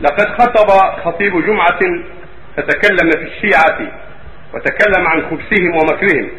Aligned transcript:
لقد 0.00 0.26
خطب 0.28 0.70
خطيب 1.04 1.32
جمعة 1.46 1.80
فتكلم 2.56 3.10
في 3.10 3.22
الشيعة 3.22 3.92
وتكلم 4.54 5.06
عن 5.06 5.22
خبثهم 5.22 5.74
ومكرهم 5.74 6.30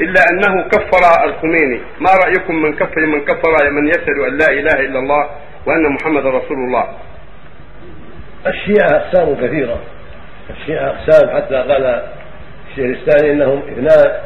إلا 0.00 0.20
أنه 0.30 0.68
كفر 0.68 1.24
الخميني. 1.24 1.80
ما 2.00 2.10
رأيكم 2.24 2.54
من 2.54 2.76
كفر 2.76 3.06
من 3.06 3.24
كفر 3.24 3.70
من 3.70 3.88
يشهد 3.88 4.18
أن 4.28 4.38
لا 4.38 4.46
إله 4.50 4.80
إلا 4.86 4.98
الله 4.98 5.30
وأن 5.66 5.92
محمد 5.92 6.26
رسول 6.26 6.56
الله؟ 6.56 6.88
الشيعة 8.46 8.96
أقسام 8.96 9.34
كثيرة. 9.34 9.80
الشيعة 10.50 10.86
أقسام 10.88 11.36
حتى 11.36 11.54
قال 11.54 12.02
الشيخ 12.70 12.98
الثاني 12.98 13.32
إنهم 13.32 13.58
اثنان 13.58 14.20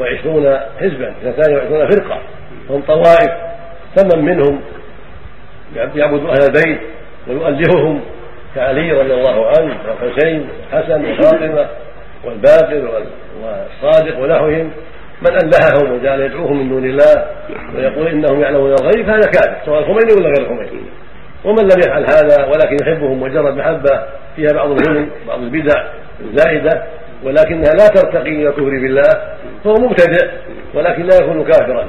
وعشرون 0.00 0.58
حزبا 0.80 1.10
اثنتان 1.10 1.54
وعشرون 1.54 1.90
فرقة. 1.90 2.22
هم 2.70 2.80
طوائف. 2.80 3.30
فمن 3.96 4.24
منهم 4.24 4.60
يعبد 5.76 6.26
أهل 6.26 6.42
البيت 6.46 6.80
ويؤلههم 7.28 8.00
كعلي 8.54 8.92
رضي 8.92 9.14
الله 9.14 9.46
عنه 9.46 9.76
والحسين 9.88 10.48
والحسن 10.72 11.10
وفاطمة 11.10 11.66
والباقر 12.24 13.04
والصادق 13.42 14.18
ونحوهم 14.18 14.70
من 15.22 15.30
ألههم 15.30 15.92
وجعل 15.92 16.20
يدعوهم 16.20 16.56
من 16.56 16.68
دون 16.68 16.84
الله 16.84 17.26
ويقول 17.76 18.06
إنهم 18.06 18.40
يعلمون 18.40 18.72
الغيب 18.72 19.08
هذا 19.08 19.30
كافر 19.30 19.56
سواء 19.66 19.78
الخميني 19.78 20.12
ولا 20.18 20.28
غير 20.28 20.40
الخميني. 20.40 20.84
ومن 21.44 21.62
لم 21.62 21.78
يفعل 21.78 22.02
هذا 22.02 22.44
ولكن 22.44 22.76
يحبهم 22.82 23.20
مجرد 23.20 23.56
محبة 23.56 24.02
فيها 24.36 24.52
بعض 24.54 24.70
الظلم 24.70 25.10
بعض 25.26 25.40
البدع 25.40 25.84
الزائدة 26.20 26.82
ولكنها 27.24 27.72
لا 27.78 27.86
ترتقي 27.86 28.30
إلى 28.30 28.48
الكفر 28.48 28.70
بالله 28.70 29.10
فهو 29.64 29.74
مبتدع 29.74 30.28
ولكن 30.74 31.02
لا 31.02 31.16
يكون 31.16 31.44
كافرا. 31.44 31.86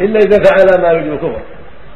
إلا 0.00 0.18
إذا 0.18 0.42
فعل 0.42 0.82
ما 0.82 0.88
يوجب 0.88 1.12
الكفر 1.12 1.40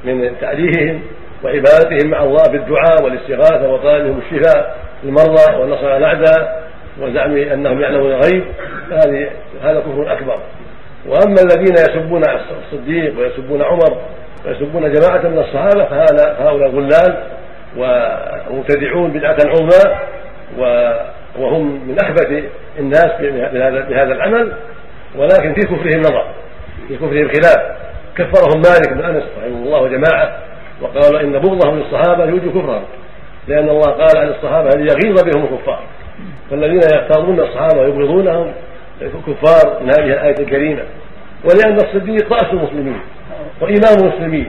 من 0.04 0.38
تأليههم 0.40 1.00
وعبادتهم 1.44 2.10
مع 2.10 2.22
الله 2.22 2.42
بالدعاء 2.52 3.04
والاستغاثة 3.04 3.68
وطلبهم 3.68 4.18
الشفاء 4.18 4.76
للمرضى 5.04 5.56
والنصر 5.56 5.88
على 5.88 5.96
الأعداء 5.96 6.64
وزعم 7.00 7.36
أنهم 7.36 7.80
يعلمون 7.80 8.12
الغيب. 8.12 8.44
هذه 8.90 9.30
هذا 9.62 9.80
كفر 9.80 10.12
أكبر. 10.12 10.38
وأما 11.06 11.36
الذين 11.42 11.74
يسبون 11.74 12.22
الصديق 12.64 13.18
ويسبون 13.18 13.62
عمر 13.62 13.98
ويسبون 14.46 14.92
جماعة 14.92 15.28
من 15.28 15.38
الصحابة 15.38 15.84
فهؤلاء 15.84 16.70
غلال 16.70 17.16
ومبتدعون 17.76 19.10
بدعة 19.10 19.36
عظمى 19.46 19.96
وهم 21.38 21.88
من 21.88 21.96
أخبث 22.02 22.44
الناس 22.78 23.10
بهذا 23.88 24.12
العمل. 24.12 24.52
ولكن 25.16 25.54
في 25.54 25.60
كفرهم 25.60 26.00
نظر 26.00 26.26
في 26.88 26.96
كفرهم 26.96 27.28
خلاف. 27.28 27.76
كفرهم 28.16 28.62
مالك 28.62 28.92
بن 28.92 29.04
أنس 29.04 29.24
رحمه 29.38 29.56
الله 29.66 29.82
وجماعة 29.82 30.38
وقالوا 30.82 31.20
إن 31.20 31.32
بغضهم 31.32 31.78
للصحابة 31.78 32.24
يوجب 32.24 32.50
كفرهم. 32.50 32.84
لأن 33.48 33.68
الله 33.68 33.90
قال 33.92 34.18
عن 34.18 34.28
الصحابة 34.28 34.70
ليغيظ 34.76 35.22
بهم 35.24 35.44
الكفار. 35.44 35.82
فالذين 36.50 36.80
يختارون 36.94 37.40
الصحابة 37.40 37.80
ويبغضونهم 37.80 38.52
كفار 39.00 39.82
من 39.82 39.88
هذه 39.88 40.12
الآية 40.12 40.34
الكريمة. 40.40 40.82
ولأن 41.44 41.76
الصديق 41.76 42.32
رأس 42.32 42.52
المسلمين 42.52 43.00
وإمام 43.60 43.96
المسلمين 44.02 44.48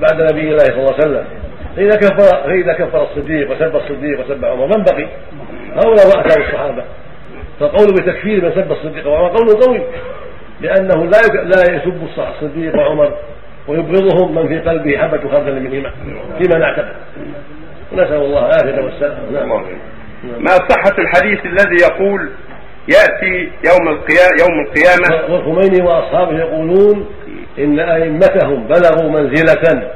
بعد 0.00 0.22
نبي 0.32 0.50
الله 0.50 0.64
صلى 0.64 0.78
الله 0.78 0.94
عليه 0.94 1.04
وسلم. 1.04 1.24
فإذا 1.76 1.96
كفر 1.96 2.42
فإذا 2.44 2.72
كفر 2.72 3.02
الصديق 3.02 3.50
وسب 3.50 3.76
الصديق 3.76 4.20
وسب 4.20 4.44
عمر 4.44 4.66
من 4.66 4.84
بقي؟ 4.84 5.06
هؤلاء 5.74 6.06
رؤساء 6.06 6.38
الصحابة. 6.38 6.84
فالقول 7.60 7.86
بتكفير 7.86 8.44
من 8.44 8.52
سب 8.52 8.72
الصديق 8.72 9.06
وعمر 9.08 9.28
قول 9.28 9.60
قوي. 9.60 9.82
لأنه 10.60 11.04
لا 11.04 11.42
لا 11.42 11.74
يسب 11.74 12.08
الصديق 12.18 12.76
وعمر 12.76 13.12
ويبغضهم 13.70 14.34
من 14.34 14.48
في 14.48 14.58
قلبه 14.58 14.98
حبة 14.98 15.30
خردل 15.30 15.60
من 15.60 15.72
إيمان 15.72 15.92
فيما 16.38 16.58
نعتقد 16.58 16.94
نسأل 17.92 18.22
الله 18.22 18.46
العافية 18.46 18.84
والسلامة 18.84 19.30
نعم. 19.32 19.62
ما 20.24 20.50
صحة 20.50 20.98
الحديث 20.98 21.46
الذي 21.46 21.76
يقول 21.82 22.30
يأتي 22.88 23.50
يوم 23.70 23.88
القيامة 23.88 24.30
يوم 24.40 24.66
القيامة؟ 24.66 25.32
والخميني 25.34 25.82
وأصحابه 25.82 26.38
يقولون 26.38 27.06
إن 27.58 27.80
أئمتهم 27.80 28.64
بلغوا 28.68 29.10
منزلة 29.10 29.90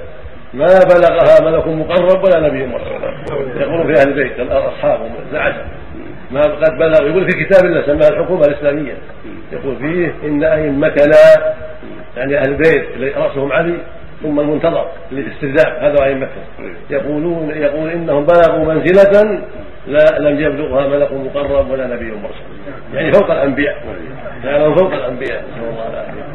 ما 0.55 0.67
بلغها 0.67 1.51
ملك 1.51 1.67
مقرب 1.67 2.25
ولا 2.25 2.49
نبي 2.49 2.67
مرسل. 2.67 3.05
يقولون 3.57 3.95
في 3.95 4.01
أهل 4.01 4.09
البيت 4.09 4.51
أصحابهم 4.51 5.11
العشر 5.33 5.65
ما 6.31 6.41
قد 6.41 6.79
بلغ 6.79 7.07
يقول 7.09 7.31
في 7.31 7.45
كتاب 7.45 7.65
الله 7.65 7.83
سماها 7.87 8.09
الحكومة 8.09 8.41
الإسلامية. 8.41 8.95
يقول 9.53 9.77
فيه 9.77 10.15
إن 10.29 10.45
أئمتنا 10.45 11.55
يعني 12.17 12.39
أهل 12.39 12.49
البيت 12.49 13.17
رأسهم 13.17 13.53
علي 13.53 13.77
ثم 14.23 14.41
المنتظر 14.41 14.89
للاستهزاء. 15.13 15.87
هذا 15.87 16.05
أئمتهم 16.05 16.45
يقولون 16.91 17.51
يقول 17.51 17.91
إنهم 17.91 18.27
بلغوا 18.27 18.75
منزلة 18.75 19.43
لا 19.87 20.19
لم 20.19 20.41
يبلغها 20.41 20.89
ملك 20.89 21.13
مقرب 21.13 21.71
ولا 21.71 21.87
نبي 21.87 22.13
مرسل. 22.13 22.45
يعني 22.95 23.13
فوق 23.13 23.31
الأنبياء. 23.31 23.77
يعني 24.45 24.75
فوق 24.75 24.93
الأنبياء. 24.93 25.45
نسأل 25.45 25.69
الله 25.71 25.89
العافية. 25.91 26.34